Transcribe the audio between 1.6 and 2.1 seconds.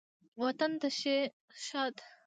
ښاد